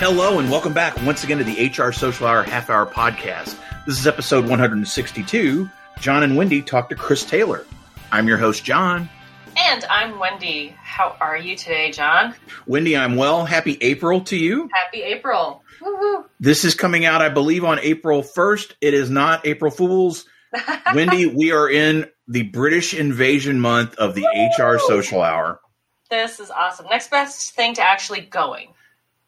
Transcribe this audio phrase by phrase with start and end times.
[0.00, 3.54] Hello and welcome back once again to the HR Social Hour Half Hour Podcast.
[3.84, 5.68] This is episode 162.
[5.98, 7.66] Jon and Wendy talk to Chris Taylor.
[8.10, 9.10] I'm your host, Jon.
[9.58, 10.74] And I'm Wendy.
[10.78, 12.34] How are you today, Jon?
[12.66, 13.44] Wendy, I'm well.
[13.44, 14.70] Happy April to you.
[14.72, 15.62] Happy April.
[15.82, 16.24] Woo-hoo.
[16.40, 18.76] This is coming out, I believe, on April 1st.
[18.80, 20.24] It is not April Fool's.
[20.94, 24.64] Wendy, we are in the British invasion month of the Woo!
[24.64, 25.60] HR Social Hour.
[26.08, 26.86] This is awesome.
[26.88, 28.72] Next best thing to actually going.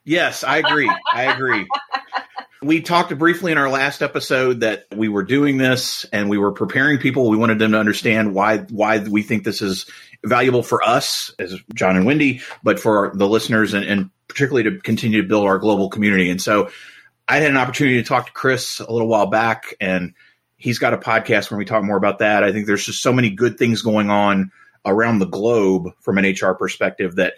[0.04, 0.90] Yes, I agree.
[1.12, 1.66] I agree.
[2.62, 6.52] We talked briefly in our last episode that we were doing this and we were
[6.52, 7.28] preparing people.
[7.28, 9.86] We wanted them to understand why why we think this is
[10.24, 14.78] valuable for us as Jon and Wendy, but for the listeners and, and particularly to
[14.80, 16.30] continue to build our global community.
[16.30, 16.70] And so
[17.28, 20.14] I had an opportunity to talk to Chris a little while back and
[20.56, 22.44] he's got a podcast where we talk more about that.
[22.44, 24.52] I think there's just so many good things going on
[24.84, 27.34] around the globe from an HR perspective that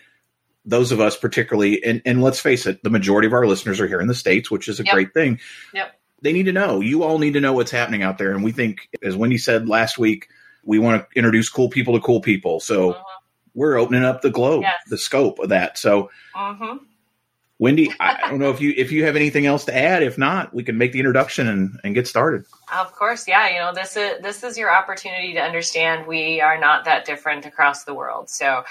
[0.65, 3.87] those of us particularly and, and let's face it the majority of our listeners are
[3.87, 4.95] here in the states which is a yep.
[4.95, 5.41] great thing
[5.73, 8.43] yep they need to know you all need to know what's happening out there and
[8.43, 10.29] we think as wendy said last week
[10.65, 13.21] we want to introduce cool people to cool people so uh-huh.
[13.55, 14.75] we're opening up the globe yes.
[14.89, 16.79] the scope of that so uh-huh.
[17.59, 20.53] Wendy i don't know if you if you have anything else to add if not
[20.53, 22.45] we can make the introduction and, and get started
[22.77, 26.59] of course yeah you know this is this is your opportunity to understand we are
[26.59, 28.65] not that different across the world so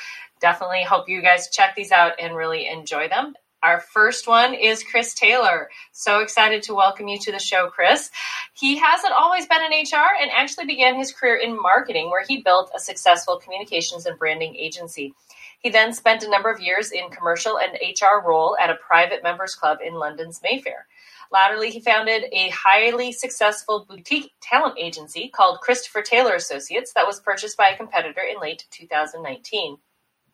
[0.43, 3.33] definitely hope you guys check these out and really enjoy them.
[3.63, 5.69] Our first one is Chris Taylor.
[5.93, 8.11] So excited to welcome you to the show, Chris.
[8.53, 12.41] He hasn't always been in HR and actually began his career in marketing, where he
[12.41, 15.13] built a successful communications and branding agency.
[15.63, 19.23] He then spent a number of years in commercial and HR role at a private
[19.23, 20.87] members club in London's Mayfair.
[21.31, 27.21] Latterly, he founded a highly successful boutique talent agency called Christopher Taylor Associates that was
[27.21, 29.77] purchased by a competitor in late 2019.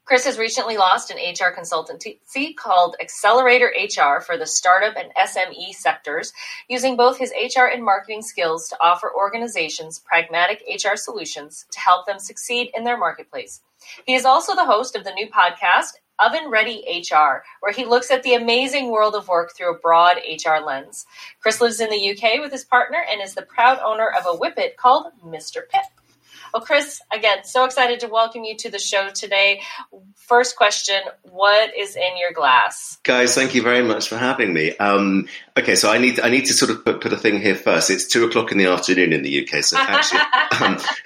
[0.09, 5.71] Chris has recently launched an HR consultancy called Accelerator HR for the startup and SME
[5.73, 6.33] sectors,
[6.67, 12.07] using both his HR and marketing skills to offer organizations pragmatic HR solutions to help
[12.07, 13.61] them succeed in their marketplace.
[14.07, 18.09] He is also the host of the new podcast, Oven Ready HR, where he looks
[18.09, 21.05] at the amazing world of work through a broad HR lens.
[21.39, 24.35] Chris lives in the UK with his partner and is the proud owner of a
[24.35, 25.69] whippet called Mr.
[25.69, 25.98] Pip.
[26.53, 29.61] Well, Chris, again, so excited to welcome you to the show today.
[30.15, 32.97] First question What is in your glass?
[33.03, 34.75] Guys, thank you very much for having me.
[34.77, 35.27] Um,
[35.57, 37.89] okay, so I need I need to sort of put, put, a thing here first.
[37.89, 40.19] It's two o'clock in the afternoon in the UK, so actually,
[40.61, 40.77] um,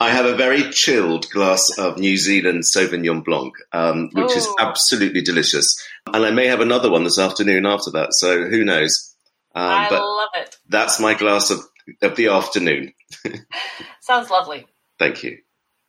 [0.00, 4.38] I have a very chilled glass of New Zealand Sauvignon Blanc, um, which Ooh.
[4.38, 5.76] is absolutely delicious.
[6.12, 9.14] And I may have another one this afternoon after that, so who knows?
[9.54, 10.56] Um, I love it.
[10.68, 11.60] That's my glass of,
[12.02, 12.92] of the afternoon.
[14.00, 14.66] Sounds lovely.
[14.98, 15.38] Thank you.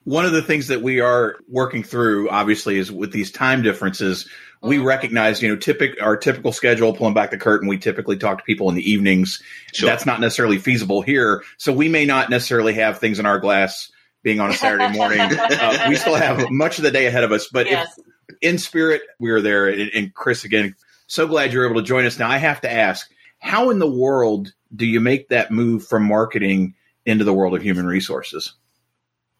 [0.04, 4.28] One of the things that we are working through, obviously, is with these time differences.
[4.62, 4.86] We mm-hmm.
[4.86, 6.94] recognize, you know, typical our typical schedule.
[6.94, 9.42] Pulling back the curtain, we typically talk to people in the evenings.
[9.74, 9.90] Sure.
[9.90, 13.92] That's not necessarily feasible here, so we may not necessarily have things in our glass
[14.24, 15.20] being on a Saturday morning.
[15.22, 17.88] uh, we still have much of the day ahead of us, but yes.
[17.98, 19.68] if, in spirit, we are there.
[19.68, 20.76] And, and Chris, again,
[21.08, 22.20] so glad you're able to join us.
[22.20, 23.10] Now, I have to ask,
[23.40, 26.76] how in the world do you make that move from marketing
[27.06, 28.54] into the world of human resources?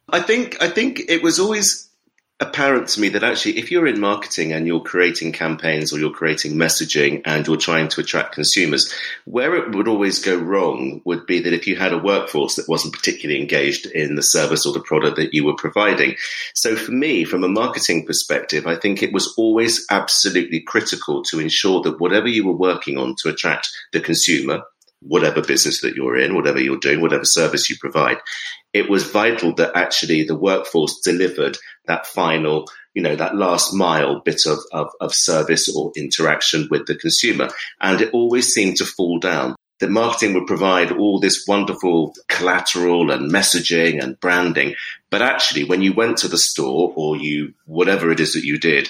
[0.10, 1.90] I think I think it was always
[2.42, 6.10] apparent to me that actually if you're in marketing and you're creating campaigns or you're
[6.10, 8.94] creating messaging and you're trying to attract consumers,
[9.26, 12.70] where it would always go wrong would be that if you had a workforce that
[12.70, 16.16] wasn't particularly engaged in the service or the product that you were providing.
[16.56, 21.40] So for me, from a marketing perspective, I think it was always absolutely critical to
[21.40, 24.64] ensure that whatever you were working on to attract the consumer,
[25.02, 28.18] whatever business that you're in, whatever you're doing, whatever service you provide,
[28.74, 34.22] it was vital that actually the workforce delivered that final, you know, that last mile
[34.22, 37.50] bit of, of, of service or interaction with the consumer.
[37.82, 39.56] And it always seemed to fall down.
[39.80, 44.76] That marketing would provide all this wonderful collateral and messaging and branding.
[45.10, 48.60] But actually, when you went to the store or you, whatever it is that you
[48.60, 48.90] did,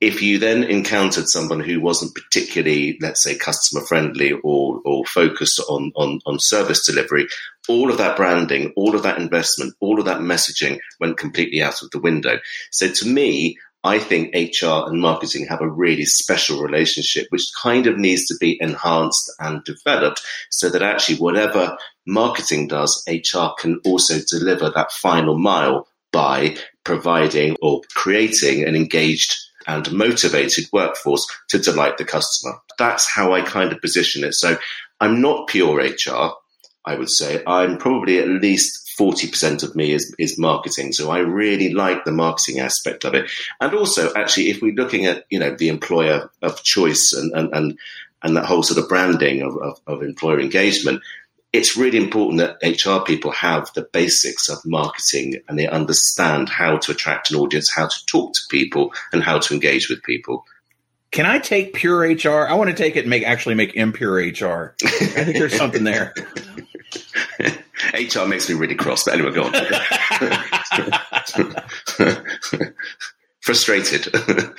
[0.00, 5.60] if you then encountered someone who wasn't particularly, let's say, customer friendly or, or focused
[5.68, 7.26] on, on, on service delivery,
[7.68, 11.82] all of that branding, all of that investment, all of that messaging went completely out
[11.82, 12.38] of the window.
[12.70, 17.86] So to me, I think HR and marketing have a really special relationship, which kind
[17.86, 21.76] of needs to be enhanced and developed so that actually whatever
[22.06, 29.34] marketing does, HR can also deliver that final mile by providing or creating an engaged
[29.70, 32.58] and motivated workforce to delight the customer.
[32.76, 34.34] That's how I kind of position it.
[34.34, 34.58] So
[35.00, 36.32] I'm not pure HR,
[36.84, 37.42] I would say.
[37.46, 40.92] I'm probably at least 40% of me is, is marketing.
[40.92, 43.30] So I really like the marketing aspect of it.
[43.60, 47.54] And also, actually, if we're looking at, you know, the employer of choice and, and,
[47.54, 47.78] and,
[48.22, 51.00] and that whole sort of branding of, of, of employer engagement,
[51.52, 56.78] it's really important that HR people have the basics of marketing and they understand how
[56.78, 60.44] to attract an audience, how to talk to people, and how to engage with people.
[61.10, 62.46] Can I take pure HR?
[62.46, 64.76] I want to take it and make actually make impure HR.
[64.84, 66.14] I think there's something there.
[67.94, 69.52] HR makes me really cross, but anyway, go on.
[73.40, 74.14] Frustrated.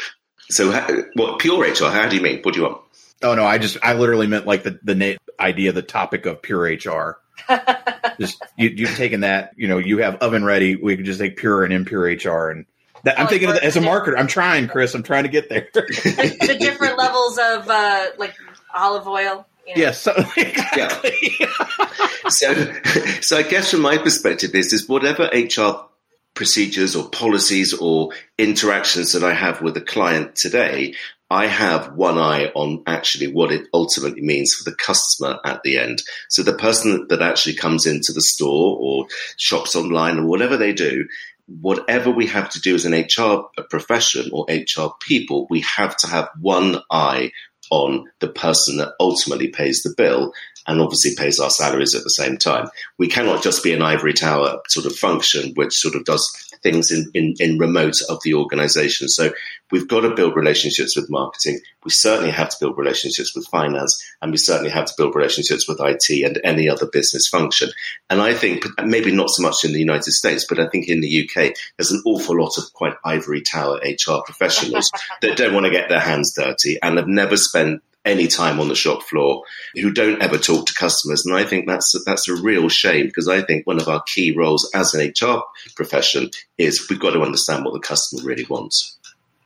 [0.49, 0.71] so,
[1.13, 1.89] what pure HR?
[1.89, 2.41] How do you mean?
[2.41, 2.81] What do you want?
[3.23, 6.41] Oh no, I just I literally meant like the the na- idea, the topic of
[6.41, 7.19] pure HR.
[8.19, 10.75] just you, you've taken that, you know, you have oven ready.
[10.75, 12.65] We could just take pure and impure HR, and
[13.03, 14.17] that, I'm thinking as a marketer.
[14.17, 14.93] I'm trying, Chris.
[14.93, 15.67] I'm trying to get there.
[15.73, 18.35] the, the different levels of uh, like
[18.75, 19.47] olive oil.
[19.67, 19.81] You know?
[19.81, 20.01] Yes.
[20.01, 21.13] So, exactly.
[21.39, 22.29] yeah.
[22.29, 22.73] so,
[23.21, 25.85] so I guess from my perspective, is is whatever HR
[26.33, 30.93] procedures or policies or interactions that I have with a client today,
[31.31, 35.77] I have one eye on actually what it ultimately means for the customer at the
[35.77, 36.03] end.
[36.27, 39.05] So the person that actually comes into the store or
[39.37, 41.07] shops online or whatever they do,
[41.47, 46.07] whatever we have to do as an HR profession or HR people, we have to
[46.07, 47.31] have one eye
[47.69, 50.33] on the person that ultimately pays the bill
[50.67, 52.67] and obviously pays our salaries at the same time.
[52.97, 56.91] We cannot just be an ivory tower sort of function which sort of does things
[56.91, 59.07] in, in, in remote of the organization.
[59.07, 59.31] So
[59.71, 61.59] we've got to build relationships with marketing.
[61.83, 65.67] We certainly have to build relationships with finance and we certainly have to build relationships
[65.67, 67.69] with IT and any other business function.
[68.09, 71.01] And I think maybe not so much in the United States, but I think in
[71.01, 74.91] the UK, there's an awful lot of quite ivory tower HR professionals
[75.21, 78.67] that don't want to get their hands dirty and have never spent any time on
[78.67, 79.43] the shop floor
[79.75, 81.23] who don't ever talk to customers.
[81.25, 84.31] And I think that's that's a real shame because I think one of our key
[84.35, 85.41] roles as an HR
[85.75, 88.97] profession is we've got to understand what the customer really wants.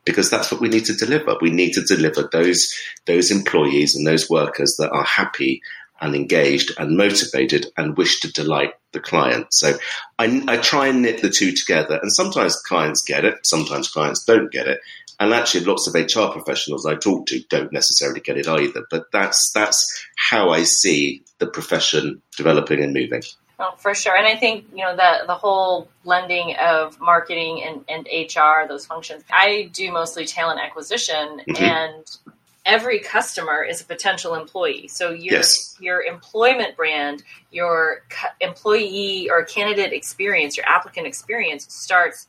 [0.05, 1.35] Because that's what we need to deliver.
[1.41, 2.71] We need to deliver those
[3.05, 5.61] those employees and those workers that are happy
[6.01, 9.47] and engaged and motivated and wish to delight the client.
[9.51, 9.77] So
[10.19, 11.97] I, I, try and knit the two together.
[12.01, 14.81] And sometimes clients get it, sometimes clients don't get it.
[15.19, 18.85] And actually, lots of HR professionals I talk to don't necessarily get it either.
[18.89, 23.23] But that's that's how I see the profession developing and moving.
[23.57, 24.15] Oh, for sure.
[24.15, 28.85] And I think, you know, the, the whole blending of marketing and, and HR, those
[28.85, 31.63] functions, I do mostly talent acquisition mm-hmm.
[31.63, 32.17] and
[32.65, 34.89] every customer is a potential employee.
[34.89, 35.77] So your, yes.
[35.79, 38.03] your employment brand, your
[38.41, 42.27] employee or candidate experience, your applicant experience starts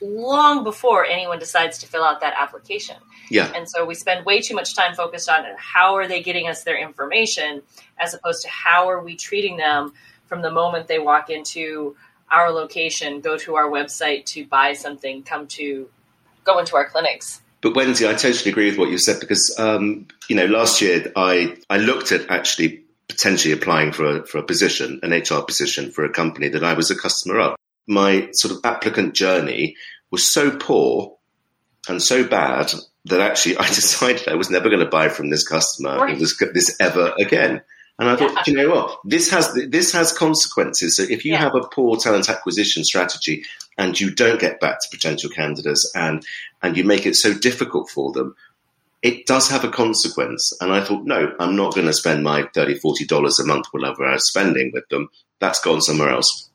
[0.00, 2.96] long before anyone decides to fill out that application.
[3.30, 3.50] Yeah.
[3.54, 6.64] And so we spend way too much time focused on how are they getting us
[6.64, 7.62] their information
[7.98, 9.92] as opposed to how are we treating them
[10.26, 11.96] from the moment they walk into
[12.30, 15.88] our location, go to our website to buy something, come to
[16.44, 17.40] go into our clinics.
[17.60, 21.10] But Wendy, I totally agree with what you said because um, you know last year
[21.16, 25.90] I I looked at actually potentially applying for a, for a position, an HR position
[25.90, 27.56] for a company that I was a customer of
[27.86, 29.76] my sort of applicant journey
[30.10, 31.16] was so poor
[31.88, 32.72] and so bad
[33.06, 36.14] that actually I decided I was never going to buy from this customer right.
[36.14, 37.62] or this, this ever again.
[37.98, 38.98] And I thought, you know what?
[39.06, 40.96] This has this has consequences.
[40.96, 41.38] So if you yeah.
[41.38, 43.44] have a poor talent acquisition strategy
[43.78, 46.22] and you don't get back to potential candidates and
[46.62, 48.36] and you make it so difficult for them,
[49.00, 50.52] it does have a consequence.
[50.60, 54.04] And I thought, no, I'm not going to spend my $30, $40 a month, whatever
[54.04, 55.08] I was spending with them.
[55.40, 56.45] That's gone somewhere else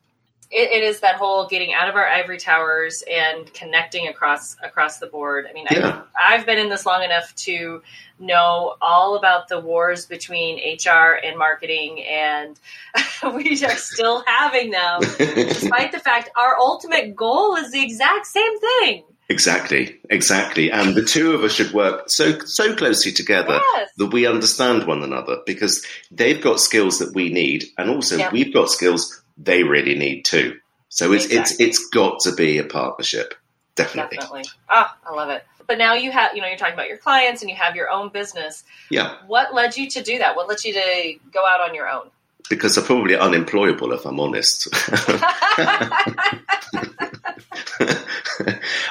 [0.51, 4.99] it, it is that whole getting out of our ivory towers and connecting across across
[4.99, 5.47] the board.
[5.49, 6.01] I mean, yeah.
[6.21, 7.81] I, I've been in this long enough to
[8.19, 12.59] know all about the wars between HR and marketing, and
[13.33, 18.59] we are still having them, despite the fact our ultimate goal is the exact same
[18.59, 19.03] thing.
[19.29, 20.69] Exactly, exactly.
[20.69, 23.89] And the two of us should work so so closely together yes.
[23.95, 28.33] that we understand one another because they've got skills that we need, and also yep.
[28.33, 30.57] we've got skills they really need too.
[30.89, 31.65] So it's exactly.
[31.65, 33.33] it's it's got to be a partnership,
[33.75, 34.17] definitely.
[34.17, 34.43] Definitely.
[34.69, 35.43] Ah, I love it.
[35.67, 37.89] But now you have, you know, you're talking about your clients and you have your
[37.89, 38.65] own business.
[38.89, 39.15] Yeah.
[39.27, 40.35] What led you to do that?
[40.35, 42.09] What led you to go out on your own?
[42.49, 44.67] Because I'm probably unemployable, if I'm honest.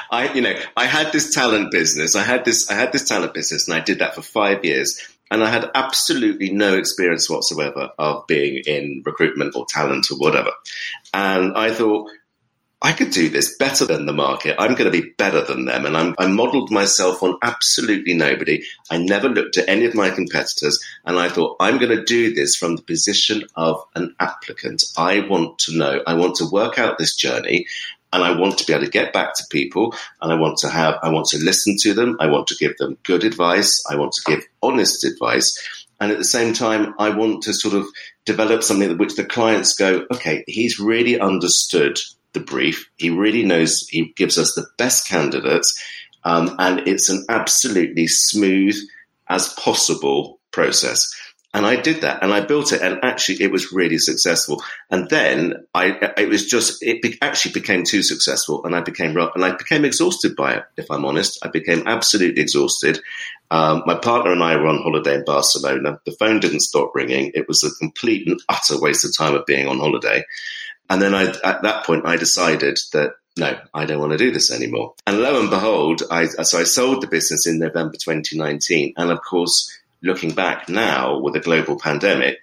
[0.09, 2.15] I, you know, I had this talent business.
[2.15, 4.99] I had this, I had this talent business, and I did that for five years
[5.31, 10.51] and I had absolutely no experience whatsoever of being in recruitment or talent or whatever.
[11.13, 12.11] And I thought,
[12.83, 14.55] I could do this better than the market.
[14.57, 15.85] I'm going to be better than them.
[15.85, 18.63] And I'm, I modeled myself on absolutely nobody.
[18.89, 22.33] I never looked at any of my competitors and I thought, I'm going to do
[22.33, 24.83] this from the position of an applicant.
[24.97, 27.67] I want to know, I want to work out this journey
[28.13, 30.69] and I want to be able to get back to people and I want to
[30.69, 32.17] have, I want to listen to them.
[32.19, 33.83] I want to give them good advice.
[33.89, 35.85] I want to give honest advice.
[35.99, 37.85] And at the same time, I want to sort of
[38.25, 41.99] develop something that which the clients go, okay, he's really understood
[42.33, 42.89] the brief.
[42.97, 45.71] He really knows, he gives us the best candidates.
[46.23, 48.75] Um, and it's an absolutely smooth
[49.29, 50.99] as possible process.
[51.53, 54.63] And I did that and I built it and actually it was really successful.
[54.89, 59.17] And then I, it was just, it be, actually became too successful and I became,
[59.17, 61.39] and I became exhausted by it, if I'm honest.
[61.43, 63.01] I became absolutely exhausted.
[63.49, 65.99] Um, my partner and I were on holiday in Barcelona.
[66.05, 67.31] The phone didn't stop ringing.
[67.33, 70.23] It was a complete and utter waste of time of being on holiday.
[70.89, 74.31] And then I, at that point, I decided that no, I don't want to do
[74.31, 74.93] this anymore.
[75.07, 78.93] And lo and behold, I, so I sold the business in November 2019.
[78.97, 82.37] And of course, looking back now with a global pandemic,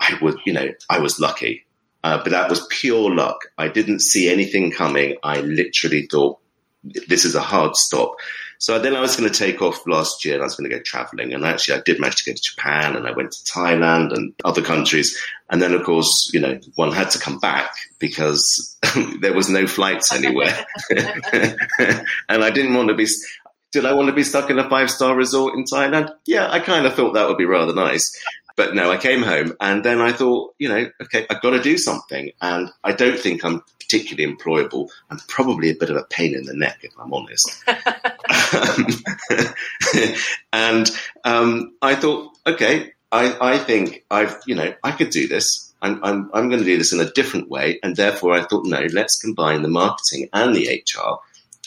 [0.00, 1.64] I would, you know, I was lucky.
[2.04, 3.38] Uh, but that was pure luck.
[3.56, 5.16] I didn't see anything coming.
[5.22, 6.38] I literally thought
[7.08, 8.16] this is a hard stop.
[8.60, 10.76] So then I was going to take off last year and I was going to
[10.76, 11.32] go traveling.
[11.32, 14.34] And actually, I did manage to go to Japan and I went to Thailand and
[14.44, 15.16] other countries.
[15.48, 18.76] And then, of course, you know, one had to come back because
[19.20, 20.66] there was no flights anywhere.
[20.90, 23.06] and I didn't want to be,
[23.72, 26.10] did I want to be stuck in a five star resort in Thailand?
[26.26, 28.10] Yeah, I kind of thought that would be rather nice.
[28.56, 31.62] But no, I came home and then I thought, you know, okay, I've got to
[31.62, 32.32] do something.
[32.40, 34.88] And I don't think I'm particularly employable.
[35.10, 37.62] I'm probably a bit of a pain in the neck, if I'm honest.
[40.52, 40.90] and
[41.24, 45.72] um, I thought, okay, I, I think I've, you know, I could do this.
[45.80, 47.78] I'm, I'm, I'm going to do this in a different way.
[47.84, 51.20] And therefore, I thought, no, let's combine the marketing and the HR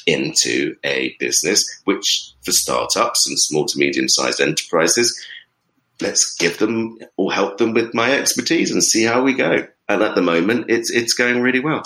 [0.05, 5.19] into a business, which for startups and small to medium sized enterprises,
[6.01, 9.67] let's give them or help them with my expertise and see how we go.
[9.87, 11.83] And at the moment, it's it's going really well.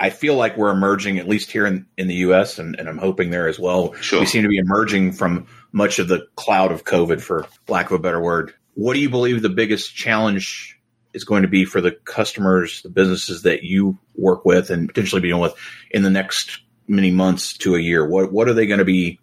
[0.00, 2.98] I feel like we're emerging, at least here in, in the U.S., and, and I'm
[2.98, 3.94] hoping there as well.
[3.94, 4.20] Sure.
[4.20, 7.92] We seem to be emerging from much of the cloud of COVID, for lack of
[7.92, 8.54] a better word.
[8.74, 10.78] What do you believe the biggest challenge
[11.14, 15.20] is going to be for the customers, the businesses that you work with and potentially
[15.20, 15.54] be dealing with
[15.90, 18.06] in the next many months to a year?
[18.06, 19.20] What what are they going to be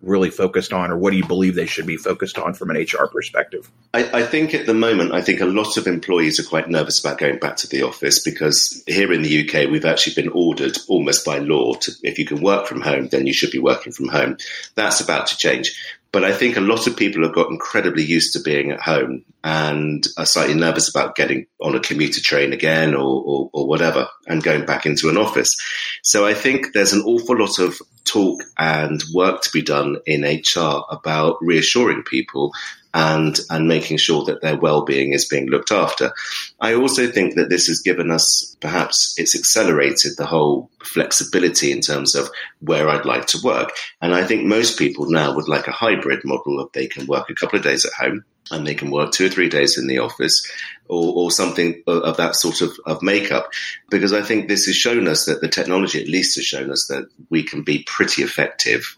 [0.00, 2.76] really focused on, or what do you believe they should be focused on from an
[2.76, 3.70] HR perspective?
[3.92, 7.00] I, I, think at the moment, I think a lot of employees are quite nervous
[7.00, 10.78] about going back to the office because here in the UK, we've actually been ordered
[10.86, 13.92] almost by law to if you can work from home, then you should be working
[13.92, 14.36] from home.
[14.76, 15.74] That's about to change.
[16.10, 19.24] But I think a lot of people have got incredibly used to being at home
[19.44, 24.08] and are slightly nervous about getting on a commuter train again or, or, or, whatever
[24.26, 25.54] and going back into an office.
[26.02, 30.22] So I think there's an awful lot of talk and work to be done in
[30.24, 32.52] HR about reassuring people
[32.98, 36.12] and and making sure that their well-being is being looked after.
[36.58, 41.80] I also think that this has given us perhaps it's accelerated the whole flexibility in
[41.80, 42.28] terms of
[42.58, 43.70] where I'd like to work.
[44.02, 47.30] And I think most people now would like a hybrid model of they can work
[47.30, 49.86] a couple of days at home and they can work two or three days in
[49.86, 50.50] the office
[50.88, 53.48] or, or something of that sort of, of makeup.
[53.90, 56.88] Because I think this has shown us that the technology at least has shown us
[56.88, 58.96] that we can be pretty effective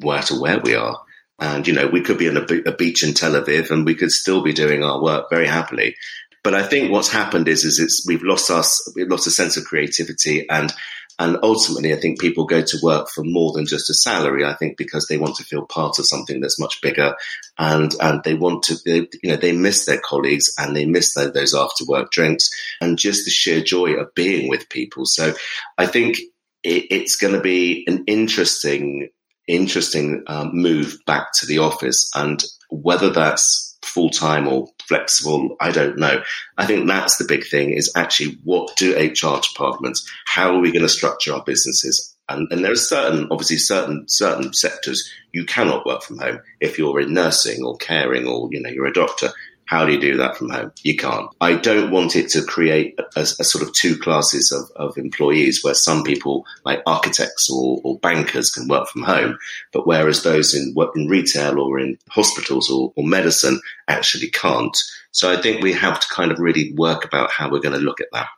[0.00, 1.00] where to where we are.
[1.38, 4.10] And, you know, we could be on a, beach in Tel Aviv and we could
[4.10, 5.96] still be doing our work very happily.
[6.42, 9.56] But I think what's happened is, is it's, we've lost us, we've lost a sense
[9.56, 10.72] of creativity and,
[11.20, 14.44] and ultimately, I think people go to work for more than just a salary.
[14.44, 17.16] I think because they want to feel part of something that's much bigger,
[17.58, 21.14] and and they want to, they, you know, they miss their colleagues and they miss
[21.14, 22.48] their, those after work drinks
[22.80, 25.06] and just the sheer joy of being with people.
[25.06, 25.34] So
[25.76, 26.18] I think
[26.62, 29.08] it's going to be an interesting
[29.48, 32.10] interesting um, move back to the office.
[32.14, 36.22] And whether that's full time or flexible, I don't know.
[36.56, 40.72] I think that's the big thing is actually what do HR departments, how are we
[40.72, 42.14] going to structure our businesses?
[42.28, 46.40] And, and there are certain, obviously, certain certain sectors you cannot work from home.
[46.60, 49.30] If you're in nursing or caring, or you know, you're a doctor,
[49.68, 50.72] how do you do that from home?
[50.82, 51.28] You can't.
[51.42, 55.62] I don't want it to create a, a sort of two classes of, of, employees
[55.62, 59.36] where some people, like architects or, or, bankers, can work from home,
[59.74, 64.74] but whereas those in work in retail or in hospitals or, or medicine actually can't.
[65.10, 67.84] So I think we have to kind of really work about how we're going to
[67.84, 68.28] look at that.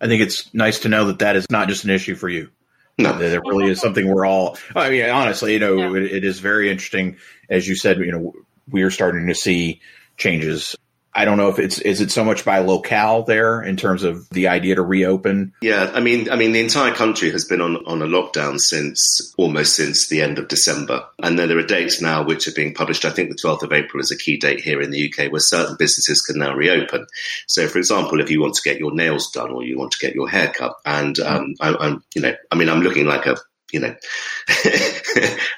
[0.00, 2.48] I think it's nice to know that that is not just an issue for you.
[2.96, 3.18] No.
[3.18, 4.56] That it really is something we're all.
[4.76, 5.96] I mean, honestly, you know, yeah.
[5.96, 7.16] it, it is very interesting,
[7.48, 7.98] as you said.
[7.98, 8.34] You know,
[8.70, 9.80] we are starting to see
[10.20, 10.76] changes
[11.12, 14.28] I don't know if it's is it so much by locale there in terms of
[14.30, 15.52] the idea to reopen.
[15.60, 19.34] Yeah, I mean, I mean, the entire country has been on on a lockdown since
[19.36, 22.74] almost since the end of December, and then there are dates now which are being
[22.74, 23.04] published.
[23.04, 25.40] I think the twelfth of April is a key date here in the UK where
[25.40, 27.06] certain businesses can now reopen.
[27.48, 30.06] So, for example, if you want to get your nails done or you want to
[30.06, 33.26] get your hair cut, and um, I, I'm, you know, I mean, I'm looking like
[33.26, 33.36] a
[33.72, 33.94] you know,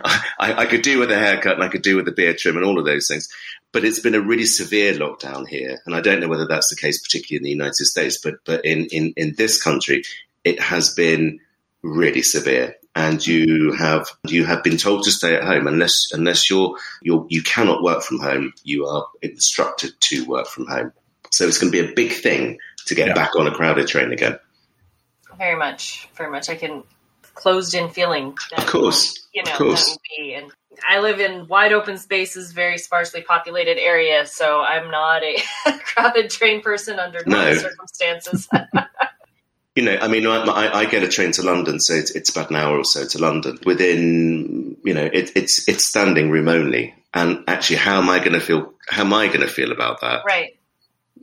[0.05, 2.57] I, I, could do with a haircut and I could do with a beard trim
[2.57, 3.27] and all of those things.
[3.73, 6.77] But it's been a really severe lockdown here, and I don't know whether that's the
[6.77, 8.19] case, particularly in the United States.
[8.23, 10.05] But but in in, in this country,
[10.45, 11.41] it has been
[11.83, 16.51] really severe, and you have you have been told to stay at home unless unless
[16.51, 18.53] you're you're you cannot work from home.
[18.63, 20.93] You are instructed to work from home.
[21.31, 23.15] So it's going to be a big thing to get yeah.
[23.15, 24.39] back on a crowded train again.
[25.39, 26.51] Very much, very much.
[26.51, 26.85] I can
[27.35, 28.37] closed in feeling.
[28.51, 29.87] That, of course, you know, of course.
[29.87, 30.35] that would be.
[30.35, 30.53] And
[30.89, 35.37] I live in wide open spaces, very sparsely populated area, so I'm not a
[35.85, 38.49] crowded train person under no circumstances.
[39.77, 42.51] you know, I mean, I, I, get a train to London, so it's, it's, about
[42.51, 43.59] an hour or so to London.
[43.65, 48.33] Within, you know, it, it's it's standing room only, and actually, how am I going
[48.33, 48.73] to feel?
[48.89, 50.23] How am I going to feel about that?
[50.27, 50.59] Right.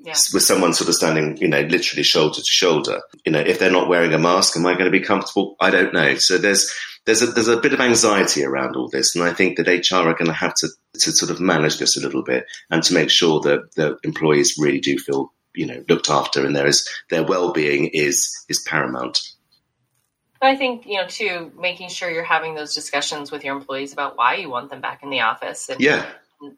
[0.01, 0.15] Yeah.
[0.34, 3.01] With someone sort of standing, you know, literally shoulder to shoulder.
[3.25, 5.58] You know, if they're not wearing a mask, am I going to be comfortable?
[5.60, 6.15] I don't know.
[6.15, 6.72] So there's
[7.10, 10.08] there's a there's a bit of anxiety around all this, and I think that HR
[10.08, 10.68] are going to have to
[11.00, 14.60] to sort of manage this a little bit and to make sure that the employees
[14.60, 18.60] really do feel you know looked after and there is their well being is is
[18.60, 19.20] paramount.
[20.39, 24.16] I think you know too, making sure you're having those discussions with your employees about
[24.16, 25.68] why you want them back in the office.
[25.68, 26.06] And, yeah,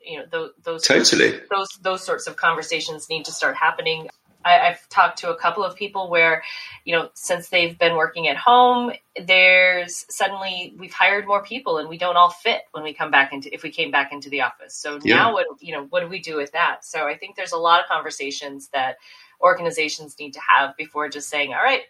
[0.06, 4.10] you know those, those totally those those sorts of conversations need to start happening
[4.44, 6.44] I, have talked to a couple of people where,
[6.86, 11.90] you know, since they've been working at home, there's suddenly we've hired more people and
[11.90, 14.42] we don't all fit when we come back into if we came back into the
[14.42, 14.76] office.
[14.76, 15.16] So yeah.
[15.16, 16.86] now what you know, what do we do with that?
[16.86, 18.98] So I think there's a lot of conversations that
[19.42, 21.82] organizations need to have before just saying, all right,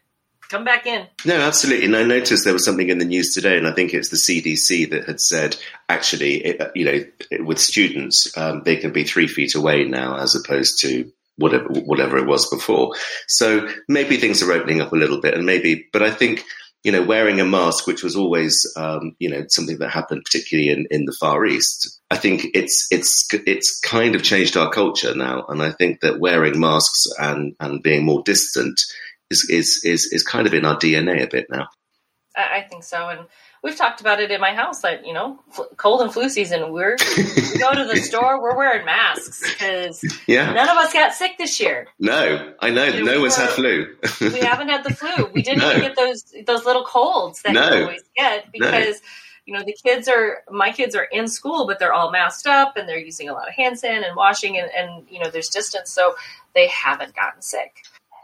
[0.49, 1.07] come back in.
[1.25, 1.85] No, absolutely.
[1.85, 4.17] And I noticed there was something in the news today, and I think it's the
[4.17, 5.57] CDC that had said
[5.89, 10.35] actually, it, you know, with students, um, they can be three feet away now as
[10.35, 12.93] opposed to whatever whatever it was before.
[13.27, 16.43] So maybe things are opening up a little bit, and maybe, but I think
[16.83, 20.69] you know wearing a mask, which was always um, you know something that happened particularly
[20.69, 21.99] in, in the Far East.
[22.09, 26.19] I think it's it's it's kind of changed our culture now, and I think that
[26.19, 28.79] wearing masks and and being more distant
[29.29, 31.67] is is is, is kind of in our DNA a bit now.
[32.35, 33.27] I think so, and
[33.63, 35.39] we've talked about it in my house that you know
[35.77, 40.51] cold and flu season we're we go to the store we're wearing masks because yeah.
[40.53, 44.39] none of us got sick this year no i know no one's had flu we
[44.39, 45.69] haven't had the flu we didn't no.
[45.71, 47.73] even get those those little colds that no.
[47.73, 49.07] you always get because no.
[49.45, 52.75] you know the kids are my kids are in school but they're all masked up
[52.77, 55.49] and they're using a lot of hand sand and washing and, and you know there's
[55.49, 56.15] distance so
[56.53, 57.83] they haven't gotten sick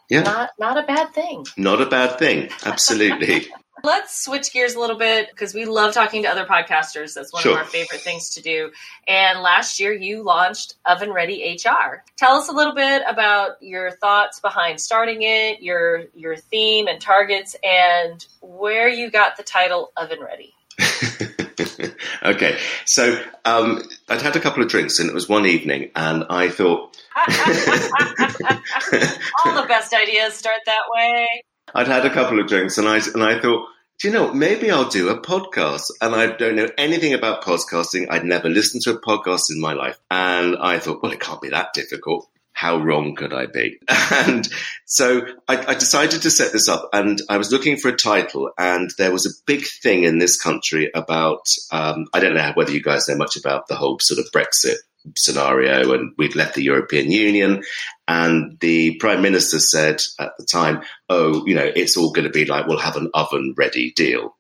[0.10, 0.22] yeah.
[0.22, 1.46] Not not a bad thing.
[1.58, 2.50] Not a bad thing.
[2.66, 3.48] Absolutely.
[3.84, 7.14] Let's switch gears a little bit because we love talking to other podcasters.
[7.14, 7.54] That's one sure.
[7.54, 8.72] of our favorite things to do.
[9.08, 12.04] And last year you launched Oven Ready HR.
[12.16, 17.00] Tell us a little bit about your thoughts behind starting it, your your theme and
[17.00, 20.54] targets, and where you got the title Oven Ready.
[22.24, 26.26] okay, so um, I'd had a couple of drinks and it was one evening, and
[26.30, 26.98] I thought.
[29.46, 31.44] All the best ideas start that way.
[31.74, 33.68] I'd had a couple of drinks and I and I thought,
[34.00, 35.86] do you know, maybe I'll do a podcast.
[36.02, 38.08] And I don't know anything about podcasting.
[38.10, 39.98] I'd never listened to a podcast in my life.
[40.12, 42.30] And I thought, well, it can't be that difficult.
[42.54, 43.80] How wrong could I be?
[44.10, 44.48] And
[44.86, 48.50] so I, I decided to set this up and I was looking for a title
[48.58, 52.72] and there was a big thing in this country about, um, I don't know whether
[52.72, 54.78] you guys know much about the whole sort of Brexit
[55.16, 57.64] scenario and we'd left the European Union.
[58.08, 62.32] And the prime minister said at the time, oh, you know, it's all going to
[62.32, 64.36] be like we'll have an oven ready deal.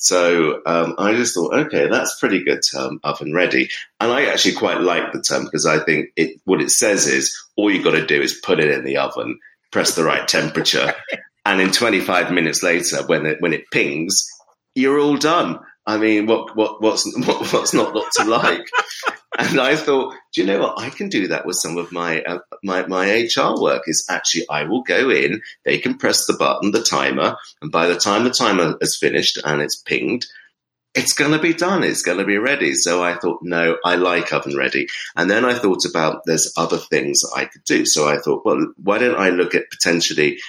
[0.00, 3.68] So um, I just thought, okay, that's pretty good term, oven ready.
[4.00, 7.38] And I actually quite like the term because I think it, what it says is
[7.54, 9.38] all you've got to do is put it in the oven,
[9.70, 10.94] press the right temperature,
[11.44, 14.26] and in 25 minutes later, when it, when it pings,
[14.74, 15.58] you're all done.
[15.86, 18.66] I mean, what, what, what's, what, what's not not to like?
[19.38, 20.78] and I thought, do you know what?
[20.78, 24.48] I can do that with some of my, uh, my, my HR work is actually
[24.48, 28.24] I will go in, they can press the button, the timer, and by the time
[28.24, 30.26] the timer has finished and it's pinged,
[30.94, 31.84] it's going to be done.
[31.84, 32.74] It's going to be ready.
[32.74, 34.88] So I thought, no, I like oven ready.
[35.16, 37.86] And then I thought about there's other things I could do.
[37.86, 40.40] So I thought, well, why don't I look at potentially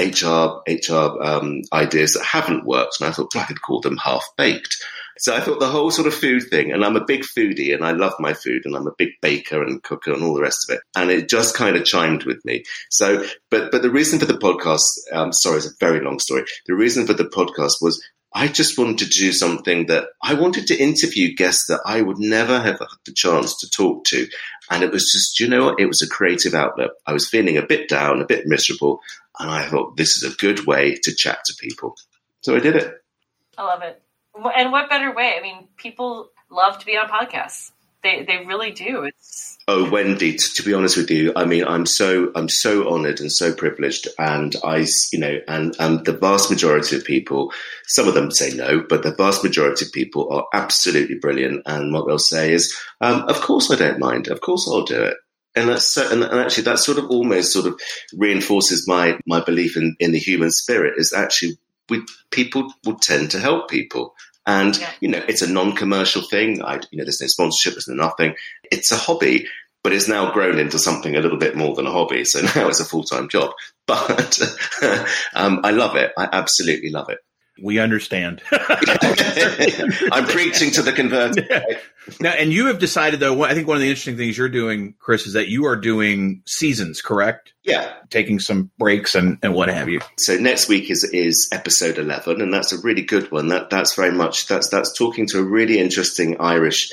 [0.00, 4.24] HR HR um, ideas that haven't worked, and I thought I could call them half
[4.36, 4.76] baked.
[5.18, 7.84] So I thought the whole sort of food thing, and I'm a big foodie and
[7.84, 10.68] I love my food and I'm a big baker and cooker and all the rest
[10.68, 10.82] of it.
[10.94, 12.64] And it just kind of chimed with me.
[12.90, 14.82] So, but, but the reason for the podcast,
[15.12, 16.44] um, sorry, it's a very long story.
[16.66, 18.02] The reason for the podcast was
[18.36, 22.18] I just wanted to do something that I wanted to interview guests that I would
[22.18, 24.28] never have had the chance to talk to.
[24.70, 25.80] And it was just, you know what?
[25.80, 26.90] It was a creative outlet.
[27.06, 29.00] I was feeling a bit down, a bit miserable.
[29.38, 31.96] And I thought this is a good way to chat to people.
[32.42, 32.92] So I did it.
[33.56, 34.02] I love it.
[34.34, 35.34] And what better way?
[35.38, 37.72] I mean, people love to be on podcasts.
[38.02, 39.04] They they really do.
[39.04, 43.18] It's Oh, Wendy, to be honest with you, I mean, I'm so I'm so honoured
[43.18, 47.52] and so privileged, and I, you know, and and the vast majority of people,
[47.88, 51.92] some of them say no, but the vast majority of people are absolutely brilliant, and
[51.92, 54.28] what they'll say is, um, "Of course, I don't mind.
[54.28, 55.16] Of course, I'll do it."
[55.56, 57.80] And that's so, and actually that sort of almost sort of
[58.14, 60.94] reinforces my my belief in in the human spirit.
[60.96, 64.14] Is actually we people will tend to help people.
[64.46, 64.90] And, yeah.
[65.00, 66.62] you know, it's a non-commercial thing.
[66.62, 68.34] I, you know, there's no sponsorship, there's no nothing.
[68.70, 69.46] It's a hobby,
[69.82, 72.24] but it's now grown into something a little bit more than a hobby.
[72.24, 73.50] So now it's a full-time job,
[73.86, 74.40] but
[75.34, 76.12] um, I love it.
[76.16, 77.18] I absolutely love it.
[77.62, 78.42] We understand.
[78.50, 81.48] I'm preaching to the converted.
[82.20, 83.42] Now, and you have decided, though.
[83.42, 86.42] I think one of the interesting things you're doing, Chris, is that you are doing
[86.46, 87.52] seasons, correct?
[87.64, 90.00] Yeah, taking some breaks and, and what have you.
[90.18, 93.48] So next week is is episode eleven, and that's a really good one.
[93.48, 96.90] That that's very much that's that's talking to a really interesting Irish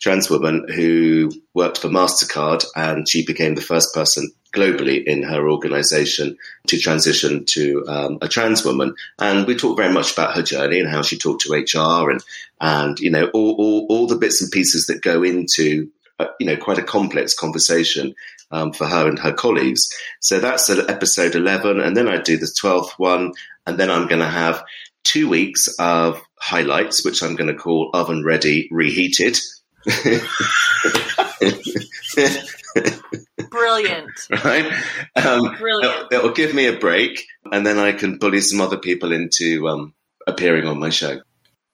[0.00, 5.48] trans woman who worked for MasterCard and she became the first person globally in her
[5.48, 8.94] organization to transition to um, a trans woman.
[9.18, 12.22] And we talked very much about her journey and how she talked to HR and,
[12.60, 16.46] and you know, all, all, all the bits and pieces that go into, uh, you
[16.46, 18.14] know, quite a complex conversation
[18.50, 19.88] um, for her and her colleagues.
[20.20, 21.80] So that's episode 11.
[21.80, 23.32] And then I do the 12th one.
[23.66, 24.64] And then I'm going to have
[25.04, 29.38] two weeks of highlights, which I'm going to call oven ready reheated.
[33.50, 34.12] Brilliant.
[34.44, 34.72] Right?
[35.14, 36.12] Um, Brilliant.
[36.12, 39.68] It will give me a break, and then I can bully some other people into
[39.68, 39.94] um,
[40.26, 41.20] appearing on my show.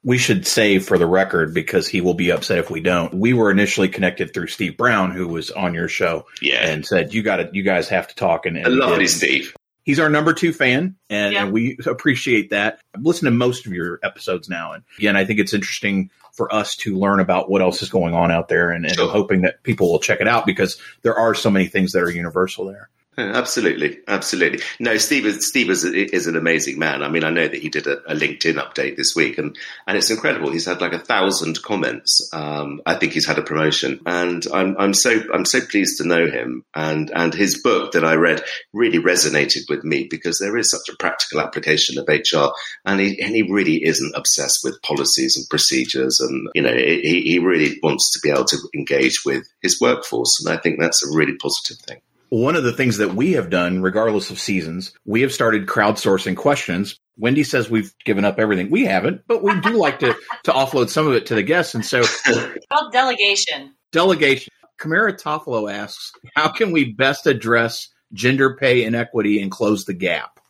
[0.05, 3.15] We should say for the record, because he will be upset if we don't.
[3.15, 7.15] We were initially connected through Steve Brown, who was on your show, yeah, and said
[7.15, 8.45] you got to, you guys have to talk.
[8.45, 9.55] And, and a lovely Steve.
[9.85, 11.45] He's our number two fan, and, yeah.
[11.45, 12.79] and we appreciate that.
[12.95, 16.11] I've listened to most of your episodes now, and again, I think it's interesting
[16.43, 19.09] for us to learn about what else is going on out there and, and sure.
[19.09, 22.11] hoping that people will check it out because there are so many things that are
[22.11, 22.89] universal there.
[23.19, 24.61] Absolutely, absolutely.
[24.81, 27.03] No, Steve is Steve is, is an amazing man.
[27.03, 29.55] I mean, I know that he did a, a, LinkedIn update this week, and
[29.87, 30.51] and it's incredible.
[30.51, 32.31] He's had like a thousand comments.
[32.33, 36.09] Um, I think he's had a promotion, and I'm I'm so I'm so pleased to
[36.09, 36.65] know him.
[36.75, 40.89] And and his book that I read really resonated with me because there is such
[40.89, 42.55] a practical application of HR,
[42.87, 47.21] and he and he really isn't obsessed with policies and procedures, and you know he
[47.27, 51.05] he really wants to be able to engage with his workforce, and I think that's
[51.05, 52.01] a really positive thing.
[52.33, 56.35] One of the things that we have done, regardless of seasons, we have started crowdsourcing
[56.35, 56.99] questions.
[57.19, 58.71] Wendy says we've given up everything.
[58.71, 61.75] We haven't, but we do like to to offload some of it to the guests.
[61.75, 62.03] And so,
[62.73, 63.75] called delegation.
[63.93, 64.51] Delegation.
[64.81, 70.41] Kamara Toffolo asks, how can we best address gender pay inequity and close the gap?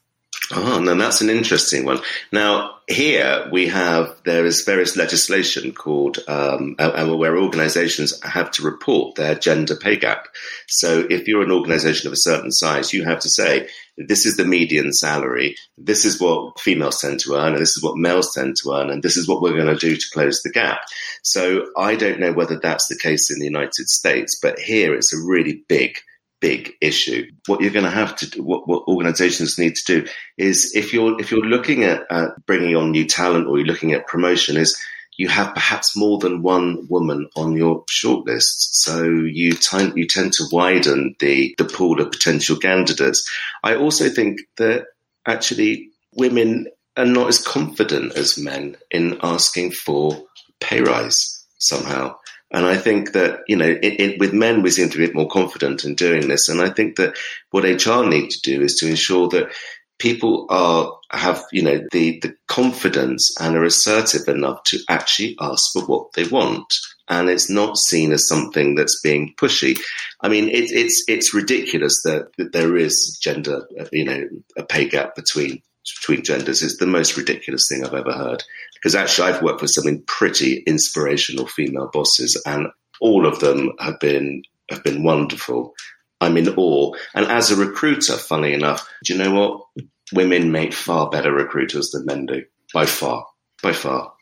[0.51, 2.01] Ah, oh, no, that's an interesting one.
[2.33, 8.51] Now, here we have there is various legislation called um, uh, uh, where organisations have
[8.53, 10.27] to report their gender pay gap.
[10.69, 14.37] So, if you're an organisation of a certain size, you have to say this is
[14.37, 18.35] the median salary, this is what females tend to earn, and this is what males
[18.35, 20.81] tend to earn, and this is what we're going to do to close the gap.
[21.23, 25.15] So, I don't know whether that's the case in the United States, but here it's
[25.15, 25.99] a really big
[26.43, 27.31] big issue.
[27.47, 30.93] What you're going to have to do, what, what organizations need to do is if
[30.93, 34.59] you're, if you're looking at, at bringing on new talent or you're looking at promotion
[34.59, 34.79] is
[35.17, 38.57] you have perhaps more than one woman on your shortlist.
[38.73, 43.31] So you, t- you tend to widen the, the pool of potential candidates.
[43.63, 44.87] I also think that
[45.27, 50.25] actually women are not as confident as men in asking for
[50.61, 52.17] pay rise somehow.
[52.53, 55.07] And I think that, you know, it, it, with men, we seem to be a
[55.09, 56.49] bit more confident in doing this.
[56.49, 57.17] And I think that
[57.51, 59.51] what HR need to do is to ensure that
[59.99, 65.73] people are, have, you know, the, the confidence and are assertive enough to actually ask
[65.73, 66.75] for what they want.
[67.09, 69.79] And it's not seen as something that's being pushy.
[70.21, 74.89] I mean, it, it's, it's ridiculous that, that there is gender, you know, a pay
[74.89, 75.63] gap between
[76.01, 78.43] between genders is the most ridiculous thing I've ever heard.
[78.75, 82.69] Because actually, I've worked with some pretty inspirational female bosses, and
[83.01, 85.75] all of them have been have been wonderful.
[86.21, 86.95] I'm in awe.
[87.15, 89.87] And as a recruiter, funny enough, do you know what?
[90.13, 93.27] women make far better recruiters than men do, by far,
[93.63, 94.13] by far,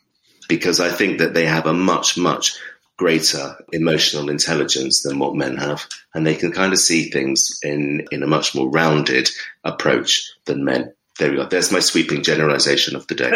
[0.47, 2.57] because I think that they have a much, much
[2.97, 8.05] greater emotional intelligence than what men have, and they can kind of see things in
[8.11, 9.29] in a much more rounded
[9.63, 10.93] approach than men.
[11.21, 11.45] There we go.
[11.45, 13.31] There's my sweeping generalization of the day.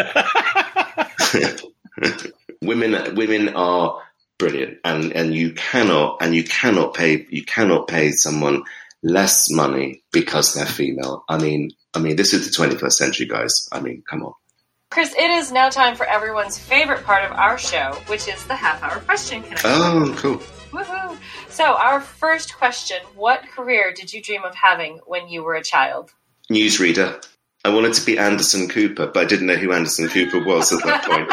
[2.60, 4.02] women, women are
[4.38, 8.64] brilliant, and and you cannot and you cannot pay you cannot pay someone
[9.04, 11.22] less money because they're female.
[11.28, 13.68] I mean, I mean, this is the 21st century, guys.
[13.70, 14.32] I mean, come on.
[14.90, 18.56] Chris, it is now time for everyone's favorite part of our show, which is the
[18.56, 19.70] half hour question connection.
[19.72, 20.38] Oh, cool.
[20.72, 21.16] Woohoo!
[21.50, 25.62] So, our first question What career did you dream of having when you were a
[25.62, 26.10] child?
[26.50, 27.24] Newsreader.
[27.66, 30.84] I wanted to be Anderson Cooper, but I didn't know who Anderson Cooper was at
[30.84, 31.28] that point.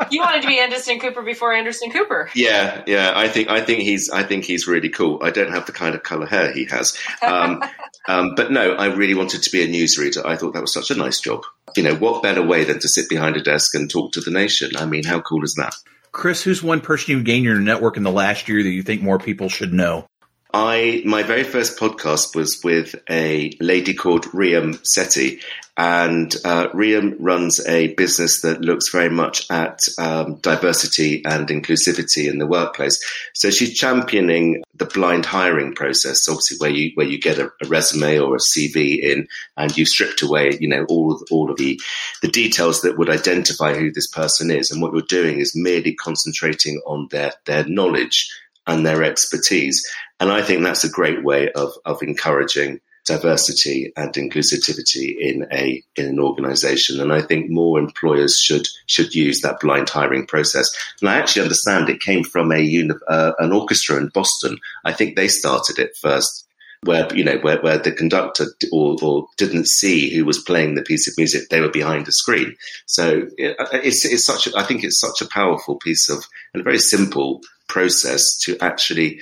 [0.10, 2.30] you wanted to be Anderson Cooper before Anderson Cooper.
[2.34, 3.12] Yeah, yeah.
[3.14, 5.20] I think I think he's I think he's really cool.
[5.22, 7.62] I don't have the kind of color hair he has, um,
[8.08, 10.24] um, but no, I really wanted to be a newsreader.
[10.24, 11.42] I thought that was such a nice job.
[11.76, 14.30] You know, what better way than to sit behind a desk and talk to the
[14.30, 14.78] nation?
[14.78, 15.74] I mean, how cool is that?
[16.10, 19.02] Chris, who's one person you've gained your network in the last year that you think
[19.02, 20.06] more people should know?
[20.54, 25.42] I my very first podcast was with a lady called Riham Satti,
[25.76, 32.30] and uh, Riam runs a business that looks very much at um, diversity and inclusivity
[32.30, 33.00] in the workplace.
[33.34, 37.66] So she's championing the blind hiring process, obviously where you where you get a, a
[37.66, 41.56] resume or a CV in, and you've stripped away, you know, all of, all of
[41.56, 41.80] the
[42.22, 45.96] the details that would identify who this person is, and what you're doing is merely
[45.96, 48.30] concentrating on their their knowledge
[48.66, 49.84] and their expertise.
[50.20, 55.82] And I think that's a great way of, of encouraging diversity and inclusivity in a
[55.96, 57.00] in an organization.
[57.00, 60.70] And I think more employers should should use that blind hiring process.
[61.00, 64.58] And I actually understand it came from a uh, an orchestra in Boston.
[64.84, 66.46] I think they started it first
[66.84, 70.82] where you know where, where the conductor or, or, didn't see who was playing the
[70.82, 71.48] piece of music.
[71.48, 72.56] They were behind a screen.
[72.86, 76.64] So it's, it's such a, I think it's such a powerful piece of and a
[76.64, 79.20] very simple process to actually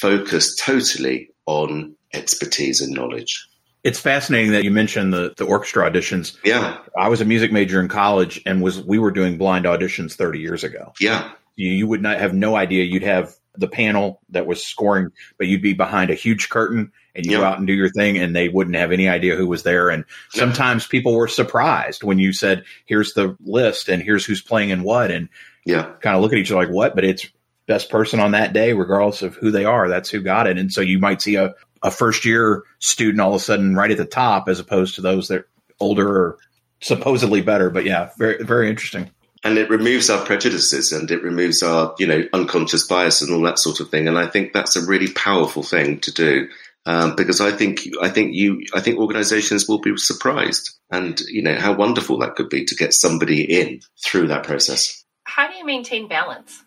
[0.00, 3.46] focus totally on expertise and knowledge.
[3.84, 6.36] It's fascinating that you mentioned the, the orchestra auditions.
[6.44, 6.78] Yeah.
[6.96, 10.38] I was a music major in college and was we were doing blind auditions 30
[10.38, 10.92] years ago.
[11.00, 11.32] Yeah.
[11.56, 12.84] You, you would not have no idea.
[12.84, 17.26] You'd have the panel that was scoring, but you'd be behind a huge curtain and
[17.26, 17.38] you yeah.
[17.38, 19.90] go out and do your thing and they wouldn't have any idea who was there.
[19.90, 24.72] And sometimes people were surprised when you said, here's the list and here's who's playing
[24.72, 25.10] and what.
[25.10, 25.28] And
[25.66, 26.94] yeah, kind of look at each other like, what?
[26.94, 27.26] But it's
[27.66, 29.88] best person on that day, regardless of who they are.
[29.88, 30.58] That's who got it.
[30.58, 33.90] And so you might see a, a first year student all of a sudden right
[33.90, 35.48] at the top as opposed to those that are
[35.80, 36.38] older or
[36.80, 37.70] supposedly better.
[37.70, 39.10] But yeah, very, very interesting.
[39.44, 43.42] And it removes our prejudices and it removes our, you know, unconscious bias and all
[43.42, 44.06] that sort of thing.
[44.06, 46.48] And I think that's a really powerful thing to do.
[46.84, 51.40] Um, because I think I think you I think organisations will be surprised, and you
[51.40, 55.04] know how wonderful that could be to get somebody in through that process.
[55.22, 56.61] How do you maintain balance?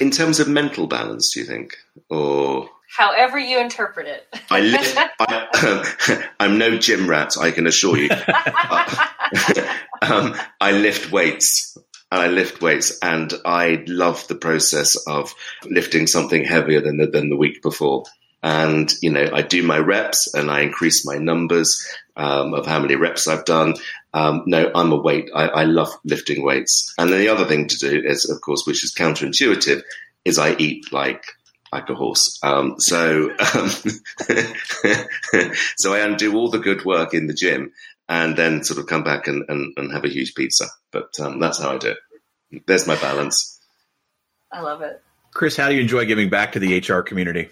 [0.00, 1.76] In terms of mental balance, do you think?
[2.08, 4.26] Or however you interpret it.
[4.50, 8.10] I lift, I, am no gym rat, I can assure you.
[10.02, 11.76] um, I lift weights.
[12.10, 15.34] And I lift weights, and I love the process of
[15.66, 18.04] lifting something heavier than the, than the week before.
[18.42, 22.80] And you know, I do my reps, and I increase my numbers um, of how
[22.80, 23.74] many reps I've done.
[24.18, 25.30] Um, no, I'm a weight.
[25.32, 26.92] I, I, love lifting weights.
[26.98, 29.82] And then the other thing to do is, of course, which is counterintuitive,
[30.24, 31.22] is I eat like
[31.72, 32.40] like a horse.
[32.42, 33.68] Um, so um,
[35.76, 37.70] so I undo all the good work in the gym
[38.08, 40.64] and then sort of come back and, and, and have a huge pizza.
[40.90, 41.98] But um, that's how I do it.
[42.66, 43.60] There's my balance.
[44.50, 45.00] I love it.
[45.32, 47.50] Chris, how do you enjoy giving back to the HR community?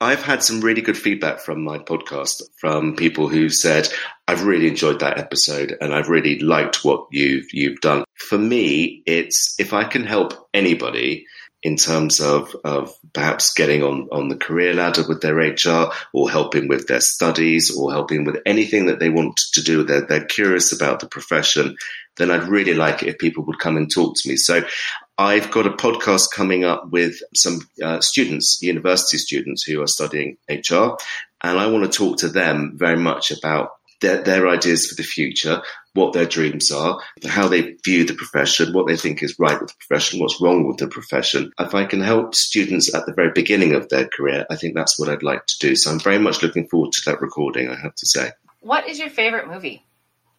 [0.00, 3.88] I've had some really good feedback from my podcast from people who said,
[4.28, 8.04] I've really enjoyed that episode and I've really liked what you've you've done.
[8.14, 11.26] For me, it's if I can help anybody
[11.64, 16.30] in terms of, of perhaps getting on, on the career ladder with their HR or
[16.30, 20.24] helping with their studies or helping with anything that they want to do, they're, they're
[20.24, 21.76] curious about the profession,
[22.16, 24.36] then I'd really like it if people would come and talk to me.
[24.36, 24.62] So
[25.18, 30.36] I've got a podcast coming up with some uh, students, university students who are studying
[30.48, 30.96] HR,
[31.42, 35.02] and I want to talk to them very much about their, their ideas for the
[35.02, 35.60] future,
[35.94, 39.70] what their dreams are, how they view the profession, what they think is right with
[39.70, 41.50] the profession, what's wrong with the profession.
[41.58, 45.00] If I can help students at the very beginning of their career, I think that's
[45.00, 45.74] what I'd like to do.
[45.74, 48.30] So I'm very much looking forward to that recording, I have to say.
[48.60, 49.84] What is your favorite movie?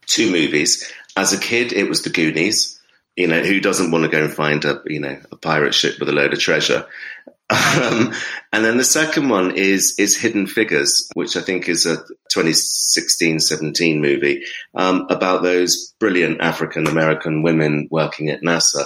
[0.05, 0.89] Two movies.
[1.17, 2.78] As a kid, it was The Goonies.
[3.19, 5.99] You know, who doesn't want to go and find a, you know, a pirate ship
[5.99, 6.85] with a load of treasure?
[7.51, 8.13] Um,
[8.53, 11.97] and then the second one is is Hidden Figures, which I think is a
[12.31, 14.43] 2016-17 movie
[14.75, 18.85] um, about those brilliant African American women working at NASA.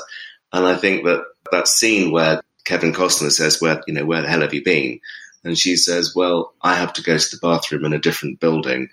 [0.53, 4.29] And I think that that scene where Kevin Costner says, "Where you know where the
[4.29, 5.01] hell have you been?"
[5.43, 8.89] and she says, "Well, I have to go to the bathroom in a different building."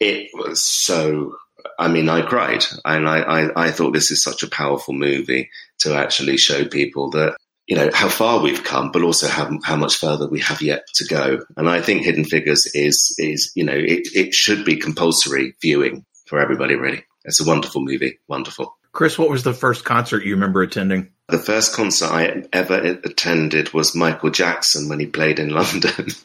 [0.00, 1.36] It was so.
[1.78, 5.50] I mean, I cried, and I, I, I thought this is such a powerful movie
[5.80, 9.76] to actually show people that you know how far we've come, but also how how
[9.76, 11.40] much further we have yet to go.
[11.56, 16.04] And I think Hidden Figures is is you know it, it should be compulsory viewing
[16.26, 16.74] for everybody.
[16.74, 18.18] Really, it's a wonderful movie.
[18.28, 18.76] Wonderful.
[18.92, 21.08] Chris, what was the first concert you remember attending?
[21.28, 26.08] The first concert I ever attended was Michael Jackson when he played in London.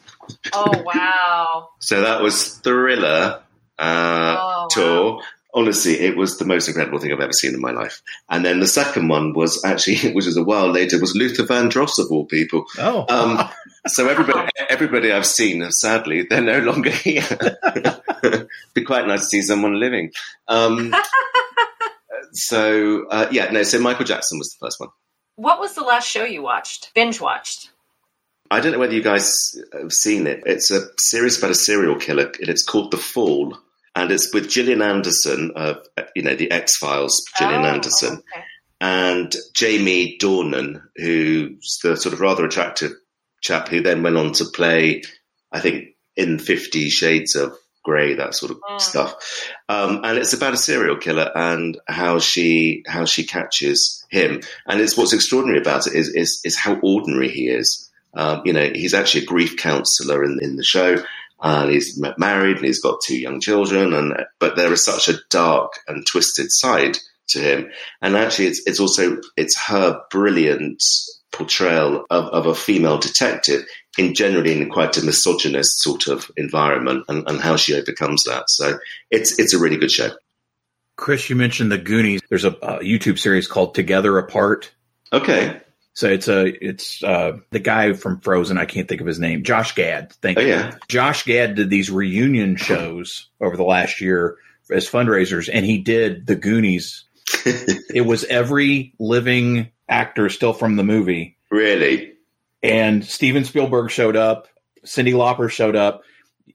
[0.52, 1.70] Oh wow!
[1.80, 3.40] so that was Thriller
[3.78, 5.22] uh, Oh, tour.
[5.54, 8.02] Honestly, it was the most incredible thing I've ever seen in my life.
[8.28, 11.98] And then the second one was actually, which was a while later, was Luther Vandross
[11.98, 12.66] of all people.
[12.78, 13.48] Oh, Um,
[13.86, 17.24] so everybody, everybody I've seen, sadly, they're no longer here.
[18.74, 20.12] Be quite nice to see someone living.
[20.48, 20.94] Um,
[22.32, 23.62] so uh, yeah, no.
[23.62, 24.90] So Michael Jackson was the first one.
[25.36, 26.92] What was the last show you watched?
[26.94, 27.70] Binge watched.
[28.50, 30.42] I don't know whether you guys have seen it.
[30.46, 33.58] It's a series about a serial killer, and it's called The Fall,
[33.98, 35.76] and it's with Gillian Anderson of
[36.14, 38.44] you know the X Files, Gillian Oh, Anderson, okay.
[38.80, 42.92] and Jamie Dornan, who's the sort of rather attractive
[43.40, 45.02] chap who then went on to play,
[45.52, 47.52] I think, in Fifty Shades of
[47.84, 48.80] Grey, that sort of Mm.
[48.80, 49.14] stuff.
[49.68, 54.40] Um, and it's about a serial killer and how she how she catches him.
[54.66, 57.90] And it's what's extraordinary about it is is, is how ordinary he is.
[58.14, 60.96] Um, you know, he's actually a grief counselor in, in the show.
[61.40, 65.08] Uh, and he's married and he's got two young children, and but there is such
[65.08, 66.98] a dark and twisted side
[67.28, 67.70] to him.
[68.02, 70.82] And actually, it's it's also it's her brilliant
[71.30, 73.64] portrayal of, of a female detective
[73.98, 78.44] in generally in quite a misogynist sort of environment, and, and how she overcomes that.
[78.48, 78.78] So
[79.10, 80.10] it's it's a really good show.
[80.96, 82.20] Chris, you mentioned the Goonies.
[82.28, 84.72] There's a, a YouTube series called Together Apart.
[85.12, 85.60] Okay.
[85.98, 88.56] So it's a it's uh, the guy from Frozen.
[88.56, 89.42] I can't think of his name.
[89.42, 90.12] Josh Gad.
[90.22, 90.46] Thank Oh you.
[90.50, 90.76] yeah.
[90.86, 94.36] Josh Gad did these reunion shows over the last year
[94.70, 97.02] as fundraisers, and he did the Goonies.
[97.44, 102.12] it was every living actor still from the movie, really.
[102.62, 104.46] and Steven Spielberg showed up.
[104.86, 106.02] Cyndi Lauper showed up.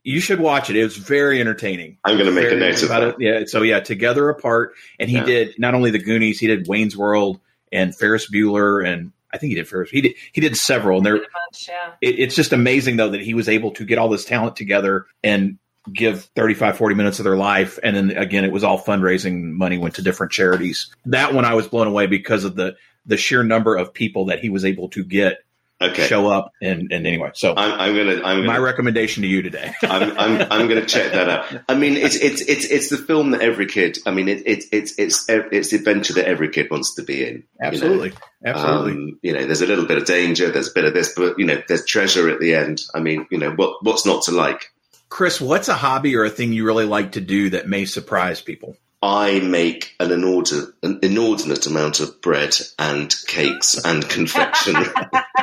[0.05, 0.77] You should watch it.
[0.77, 1.97] It was very entertaining.
[2.05, 3.03] I'm going to make a note of that.
[3.03, 3.15] it.
[3.19, 3.43] Yeah.
[3.47, 5.25] So yeah, Together Apart, and he Yeah.
[5.25, 7.41] did not only the Goonies, he did Wayne's World
[7.73, 9.89] and Ferris Bueller, and I think he did Ferris.
[9.89, 11.93] He did he did several, and they're Did a bunch, yeah.
[12.01, 15.07] it, it's just amazing though that he was able to get all this talent together
[15.23, 15.57] and
[15.91, 19.77] give 35 40 minutes of their life and then again it was all fundraising money
[19.77, 22.73] went to different charities that one i was blown away because of the
[23.05, 25.39] the sheer number of people that he was able to get
[25.83, 26.07] Okay.
[26.07, 28.23] show up and and anyway so I'm, I'm gonna.
[28.23, 28.61] I'm my gonna.
[28.61, 31.63] recommendation to you today I'm, I'm, I'm going to check that out.
[31.67, 33.97] I mean, it's it's it's it's the film that every kid.
[34.05, 37.25] I mean, it, it's it's it's it's the adventure that every kid wants to be
[37.25, 37.35] in.
[37.35, 37.67] you know.
[37.67, 38.13] absolutely
[38.45, 41.13] absolutely Um, you know, there's a little bit of danger, there's a bit of this,
[41.15, 42.81] but you know, there's treasure at the end.
[42.93, 44.71] I mean, you know, what what's not to like?
[45.09, 48.41] chris what's a hobby or a thing you really like to do that may surprise
[48.41, 54.87] people I make an inordinate, an inordinate amount of bread and cakes and confectionery,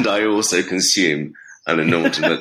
[0.00, 1.34] and I also consume
[1.66, 2.40] an inordinate,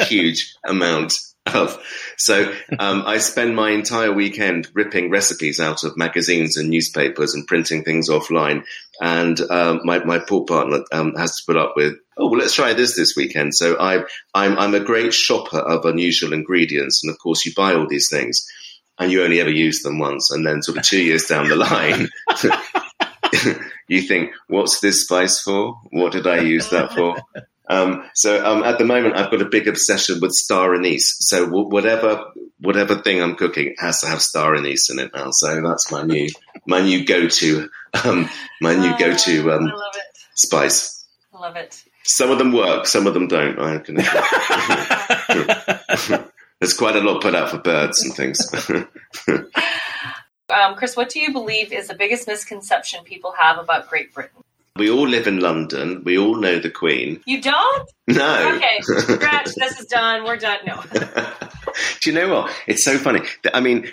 [0.08, 1.12] huge amount
[1.44, 1.78] of.
[2.16, 7.46] So um, I spend my entire weekend ripping recipes out of magazines and newspapers and
[7.46, 8.64] printing things offline.
[9.02, 11.92] And um, my my poor partner um, has to put up with.
[12.16, 13.54] Oh well, let's try this this weekend.
[13.54, 17.74] So I I'm I'm a great shopper of unusual ingredients, and of course you buy
[17.74, 18.46] all these things
[18.98, 21.56] and you only ever use them once, and then sort of two years down the
[21.56, 22.08] line,
[23.88, 25.78] you think, "What's this spice for?
[25.90, 27.16] What did I use that for?"
[27.66, 31.16] Um, so um, at the moment, I've got a big obsession with star anise.
[31.20, 32.22] So w- whatever
[32.58, 35.28] whatever thing I'm cooking has to have star anise in it now.
[35.30, 36.28] So that's my new
[36.66, 37.70] my new go to
[38.04, 38.28] um,
[38.60, 40.02] my new go to um, I love it.
[40.34, 41.06] spice.
[41.32, 41.82] I love it.
[42.04, 43.58] Some of them work, some of them don't.
[43.58, 43.96] I can.
[46.60, 48.38] There's quite a lot put out for birds and things.
[50.54, 54.42] Um, Chris, what do you believe is the biggest misconception people have about Great Britain?
[54.76, 56.02] We all live in London.
[56.04, 57.20] We all know the Queen.
[57.26, 57.90] You don't?
[58.08, 58.54] No.
[58.56, 59.50] Okay, scratch.
[59.54, 60.24] this is done.
[60.24, 60.58] We're done.
[60.66, 60.82] No.
[62.02, 62.52] Do you know what?
[62.66, 63.20] It's so funny.
[63.52, 63.86] I mean,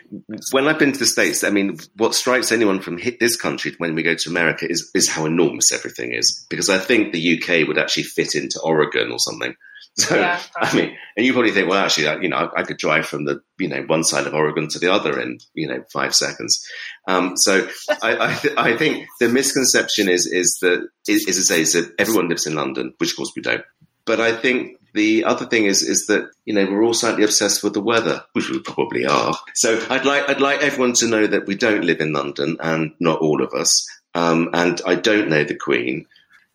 [0.52, 3.76] when I've been to the States, I mean, what strikes anyone from hit this country
[3.78, 6.46] when we go to America is, is how enormous everything is.
[6.50, 9.56] Because I think the UK would actually fit into Oregon or something.
[9.98, 12.64] So, Yeah, I mean, and you probably think, well, actually, I- you know, I, I
[12.64, 15.68] could drive from the, you know, one side of Oregon to the other in, you
[15.68, 16.66] know, five seconds.
[17.08, 17.68] Um, so
[18.02, 21.74] I, I, th- I think the misconception is, is that, is, is to say, is
[21.74, 23.64] that everyone lives in London, which of course we don't.
[24.06, 27.64] But I think the other thing is, is that, you know, we're all slightly obsessed
[27.64, 29.36] with the weather, which we probably are.
[29.56, 32.94] So I'd like, I'd like everyone to know that we don't live in London and
[33.00, 33.88] not all of us.
[34.16, 36.06] Um, and I don't know the Queen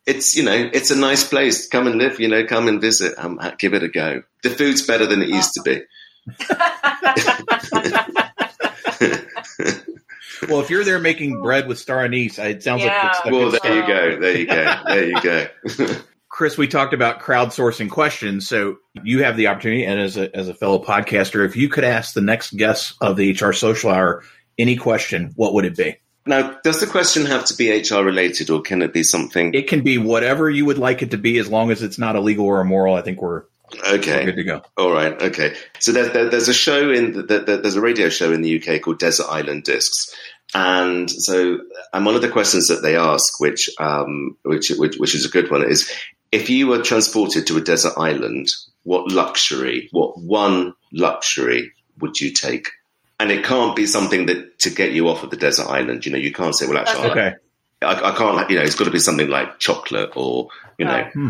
[0.07, 1.69] it's you know it's a nice place.
[1.69, 2.21] Come and live.
[2.21, 3.15] You know, come and visit.
[3.19, 4.23] Um, give it a go.
[4.43, 5.83] The food's better than it used to be.
[10.49, 13.03] Well, if you're there making bread with star anise, it sounds Yeah.
[13.03, 14.21] like it's a Well, good there you go.
[14.21, 14.83] There you go.
[14.87, 15.47] There you go.
[16.29, 18.47] Chris, we talked about crowdsourcing questions.
[18.47, 21.85] So you have the opportunity, and as a, as a fellow podcaster, if you could
[21.85, 24.23] ask the next guest of the HR Social Hour
[24.59, 25.97] any question, what would it be?
[26.27, 29.55] Now, does the question have to be HR related, or can it be something?
[29.55, 32.17] It can be whatever you would like it to be, as long as it's not
[32.17, 32.95] illegal or immoral.
[32.95, 34.25] I think we're, we're Okay.
[34.25, 34.63] good to go.
[34.77, 35.21] All right.
[35.21, 35.55] Okay.
[35.79, 38.61] So there, there, there's a show in the, the, there's a radio show in the
[38.61, 40.15] UK called Desert Island Discs,
[40.55, 41.59] and so
[41.93, 45.31] and one of the questions that they ask, which um, which, which which is a
[45.31, 45.91] good one, is
[46.33, 48.49] if you were transported to a desert island,
[48.83, 52.69] what luxury, what one luxury would you take?
[53.19, 56.05] And it can't be something that to get you off of the desert island.
[56.05, 57.35] You know, you can't say, well, actually, Okay.
[57.83, 58.51] I, I can't.
[58.51, 60.49] You know, it's got to be something like chocolate or
[60.79, 61.05] you know.
[61.13, 61.29] Hmm.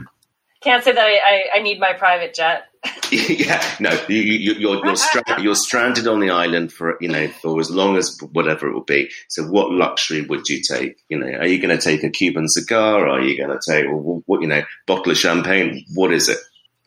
[0.62, 2.64] Can't say that I, I, I need my private jet.
[3.12, 7.28] yeah, no, you, you, you're you're, stra- you're stranded on the island for you know
[7.28, 9.10] for as long as whatever it will be.
[9.28, 10.96] So, what luxury would you take?
[11.08, 13.08] You know, are you going to take a Cuban cigar?
[13.08, 15.84] Are you going to take well, what you know bottle of champagne?
[15.94, 16.38] What is it?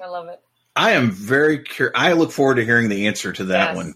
[0.01, 0.41] I love it.
[0.75, 1.93] I am very curious.
[1.95, 3.75] I look forward to hearing the answer to that Yes.
[3.75, 3.95] one.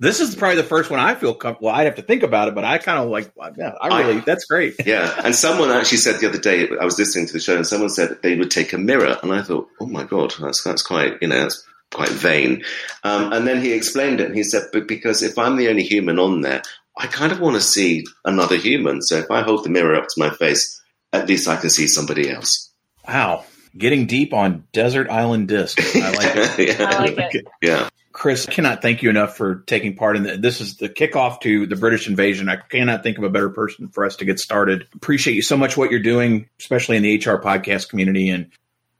[0.00, 1.68] This is probably the first one I feel comfortable.
[1.68, 4.24] I'd have to think about it, but I kind of like, yeah, I really, I-
[4.24, 4.74] that's great.
[4.86, 7.66] Yeah, and someone actually said the other day I was listening to the show, and
[7.66, 10.82] someone said they would take a mirror, and I thought, oh my god, that's that's
[10.82, 12.64] quite you know that's quite vain.
[13.04, 15.82] Um, and then he explained it, and he said, but because if I'm the only
[15.82, 16.62] human on there,
[16.96, 19.02] I kind of want to see another human.
[19.02, 20.80] So if I hold the mirror up to my face,
[21.12, 22.72] at least I can see somebody else.
[23.06, 23.44] Wow.
[23.76, 25.78] Getting deep on Desert Island Disc.
[25.96, 26.78] I like it.
[26.78, 26.84] yeah.
[26.88, 27.46] I like it.
[27.62, 27.88] yeah.
[28.20, 30.42] Chris, I cannot thank you enough for taking part in that.
[30.42, 32.50] This is the kickoff to the British invasion.
[32.50, 34.86] I cannot think of a better person for us to get started.
[34.94, 38.28] Appreciate you so much what you're doing, especially in the HR podcast community.
[38.28, 38.50] And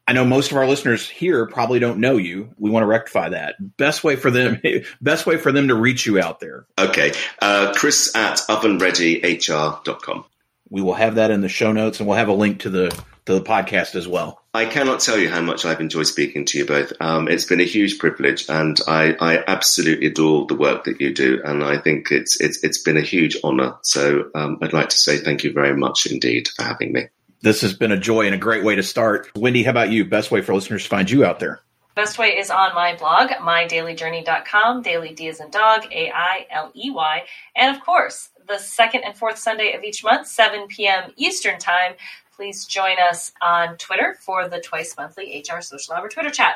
[0.09, 2.55] I know most of our listeners here probably don't know you.
[2.57, 3.57] We want to rectify that.
[3.77, 4.59] Best way for them,
[5.03, 6.65] best way for them to reach you out there.
[6.79, 7.13] Okay.
[7.43, 10.25] Uh, Chris at ovenreadyhr.com.
[10.71, 12.89] We will have that in the show notes, and we'll have a link to the
[13.27, 14.40] to the podcast as well.
[14.53, 16.93] I cannot tell you how much I've enjoyed speaking to you both.
[17.01, 21.15] Um, it's been a huge privilege, and I, I absolutely adore the work that you
[21.15, 23.79] do, and I think it's it's it's been a huge honour.
[23.83, 27.07] So um, I'd like to say thank you very much indeed for having me.
[27.43, 29.31] This has been a joy and a great way to start.
[29.37, 30.05] Wendy, how about you?
[30.05, 31.61] Best way for listeners to find you out there?
[31.95, 36.73] Best way is on my blog, mydaileyjourney.com, daily D as in dog, A I L
[36.75, 37.23] E Y.
[37.55, 41.13] And of course, the second and fourth Sunday of each month, 7 p.m.
[41.17, 41.95] Eastern Time.
[42.41, 46.55] Please join us on Twitter for the twice monthly HR Social Hour Twitter chat.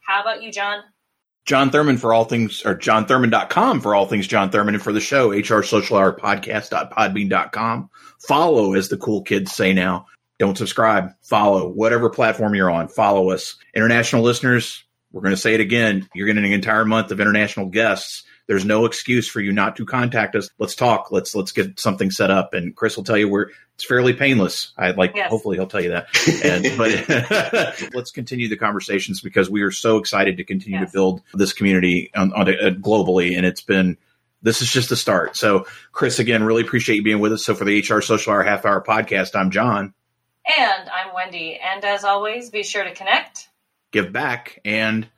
[0.00, 0.78] How about you, Jon?
[1.44, 5.00] Jon Thurman for all things, or jonthurman.com for all things Jon Thurman, and for the
[5.00, 7.90] show, HR Social Hour Podcast.podbean.com.
[8.26, 10.06] Follow, as the cool kids say now.
[10.38, 13.56] Don't subscribe, follow, whatever platform you're on, follow us.
[13.74, 16.08] International listeners, we're going to say it again.
[16.14, 18.24] You're getting an entire month of international guests.
[18.46, 20.48] There's no excuse for you not to contact us.
[20.58, 21.10] Let's talk.
[21.10, 22.54] Let's let's get something set up.
[22.54, 24.72] And Chris will tell you where it's fairly painless.
[24.78, 25.12] I like.
[25.16, 25.30] Yes.
[25.30, 26.06] Hopefully, he'll tell you that.
[26.44, 30.90] And, but let's continue the conversations because we are so excited to continue Yes.
[30.90, 33.36] to build this community on, on uh, globally.
[33.36, 33.96] And it's been
[34.42, 35.36] this is just the start.
[35.36, 37.44] So, Chris, again, really appreciate you being with us.
[37.44, 39.92] So, for the HR Social Hour Half Hour Podcast, I'm Jon.
[40.56, 41.58] And I'm Wendy.
[41.60, 43.48] And as always, be sure to connect.
[43.90, 45.08] Give back and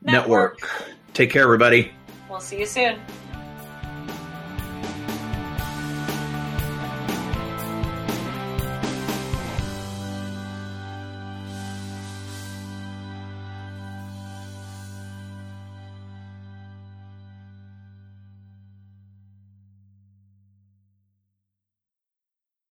[0.00, 0.60] Network.
[0.60, 0.94] network.
[1.14, 1.90] Take care, everybody.
[2.28, 3.00] We'll see you soon.